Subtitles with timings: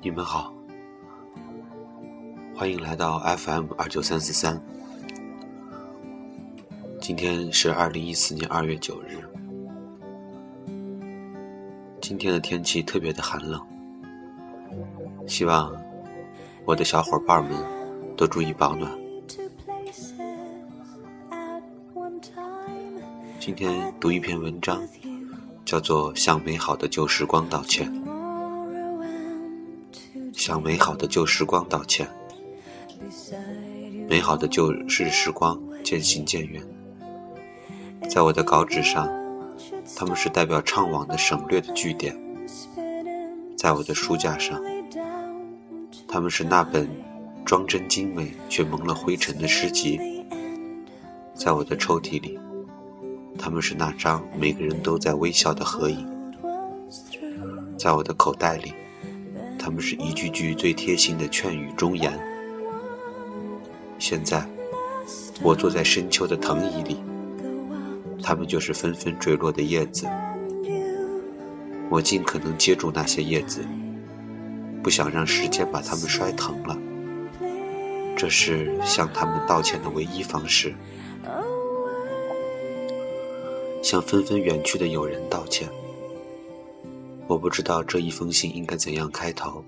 [0.00, 0.52] 你们好，
[2.54, 4.60] 欢迎来到 FM 二九三四三。
[7.00, 9.18] 今天是二零一四年二月九日，
[12.00, 13.60] 今天的天气特别的寒冷，
[15.26, 15.74] 希望
[16.64, 17.52] 我的小伙伴们
[18.16, 18.90] 都注意保暖。
[23.40, 24.80] 今天读一篇文章，
[25.64, 27.90] 叫做《向美好的旧时光道歉》。
[30.32, 32.08] 向美好的旧时光道歉。
[34.08, 36.62] 美好的旧日时光渐行渐远，
[38.08, 39.08] 在我的稿纸上，
[39.96, 42.14] 他们是代表怅惘的省略的句点；
[43.56, 44.60] 在我的书架上，
[46.06, 46.88] 他们是那本
[47.44, 49.98] 装帧精美却蒙了灰尘的诗集；
[51.34, 52.38] 在我的抽屉里。
[53.38, 56.06] 他们是那张每个人都在微笑的合影，
[57.76, 58.72] 在我的口袋里，
[59.58, 62.18] 他们是一句句最贴心的劝语忠言。
[63.98, 64.46] 现在，
[65.42, 67.02] 我坐在深秋的藤椅里，
[68.22, 70.06] 他们就是纷纷坠落的叶子。
[71.90, 73.64] 我尽可能接住那些叶子，
[74.82, 76.76] 不想让时间把它们摔疼了。
[78.16, 80.74] 这是向他们道歉的唯一方式。
[83.84, 85.68] 向纷纷远去的友人道歉。
[87.26, 89.62] 我不知道这一封信应该怎样开头，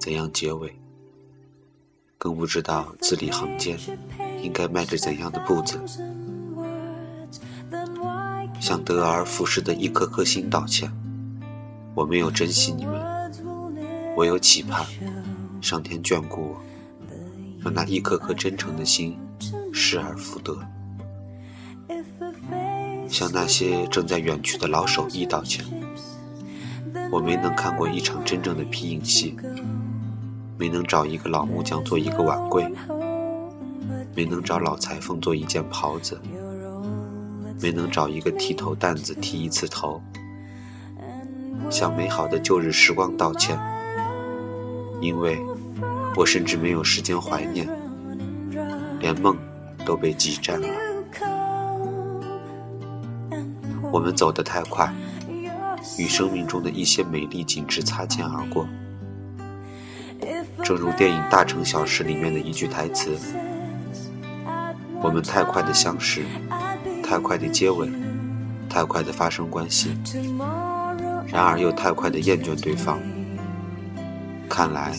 [0.00, 0.74] 怎样结尾，
[2.18, 3.78] 更不知道字里行间
[4.42, 5.78] 应该迈着怎样的步子。
[8.60, 10.90] 向得而复失的一颗颗心道歉。
[11.94, 13.32] 我没有珍惜你们，
[14.16, 14.84] 我有期盼，
[15.62, 16.60] 上天眷顾我，
[17.60, 19.16] 让那一颗颗真诚的心
[19.72, 20.58] 失而复得。
[23.08, 25.64] 向那些正在远去的老手艺道歉。
[27.10, 29.36] 我没能看过一场真正的皮影戏，
[30.58, 32.66] 没能找一个老木匠做一个碗柜，
[34.14, 36.20] 没能找老裁缝做一件袍子，
[37.60, 40.02] 没能找一个剃头担子剃一次头。
[41.70, 43.58] 向美好的旧日时光道歉，
[45.00, 45.38] 因为
[46.16, 47.68] 我甚至没有时间怀念，
[49.00, 49.36] 连梦
[49.84, 50.68] 都被挤占了。
[53.96, 54.92] 我们走得太快，
[55.98, 58.68] 与生命中的一些美丽景致擦肩而过。
[60.62, 63.16] 正如电影《大城小事》里面的一句台词
[65.00, 66.26] ：“我们太快的相识，
[67.02, 67.90] 太快的接吻，
[68.68, 69.96] 太快的发生关系，
[71.26, 73.00] 然而又太快的厌倦对方。
[74.46, 74.94] 看来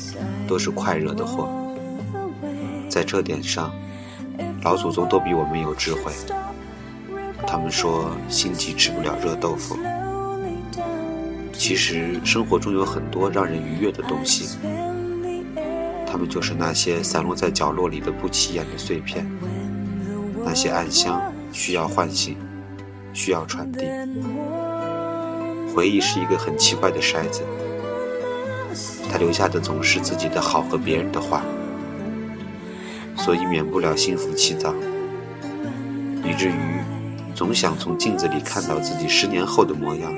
[0.47, 1.47] 都是快惹的祸。
[2.89, 3.71] 在这点上，
[4.63, 6.11] 老祖宗都比我们有智慧。”
[7.47, 9.79] 他们说心急吃不了热豆腐。
[11.53, 14.57] 其实生活中有很多让人愉悦的东西，
[16.05, 19.25] 它们就是那些散落在角落里的不起眼的碎片，
[20.45, 21.19] 那些暗香
[21.51, 22.37] 需要唤醒，
[23.13, 23.85] 需要传递。
[25.73, 27.41] 回忆是一个很奇怪的筛子，
[29.09, 31.41] 它留下的总是自己的好和别人的坏，
[33.15, 34.75] 所以免不了心浮气躁，
[36.23, 36.53] 以至于。
[37.37, 40.11] 总想从镜子里看到自己十年后的模样。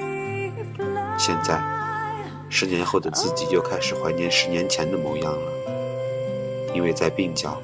[1.18, 1.62] 现在，
[2.50, 5.52] 十年后的自己又开始怀念十年前的模样了，
[6.74, 7.62] 因为在鬓角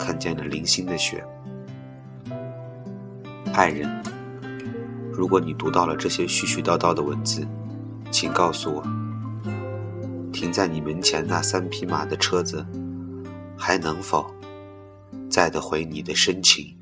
[0.00, 1.24] 看见了零星的雪。
[3.52, 3.88] 爱人，
[5.12, 7.46] 如果你读到了这些絮絮叨叨的文字，
[8.10, 8.82] 请告诉我，
[10.32, 12.66] 停在你门前那三匹马的车子，
[13.56, 14.28] 还能否
[15.30, 16.74] 载得回你的深情？